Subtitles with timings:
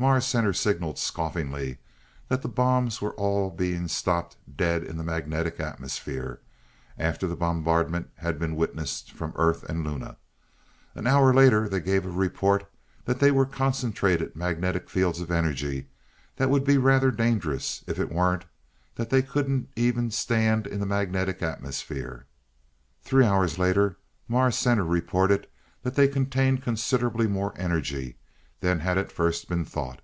[0.00, 1.78] Mars Center signaled scoffingly
[2.28, 6.38] that the bombs were all being stopped dead in the magnetic atmosphere,
[6.96, 10.16] after the bombardment had been witnessed from Earth and Luna.
[10.94, 12.70] An hour later they gave a report
[13.06, 15.88] that they were concentrated magnetic fields of energy
[16.36, 18.44] that would be rather dangerous if it weren't
[18.94, 22.24] that they couldn't even stand into the magnetic atmosphere.
[23.02, 23.98] Three hours later
[24.28, 25.48] Mars Center reported
[25.82, 28.14] that they contained considerably more energy
[28.60, 30.00] than had at first been thought.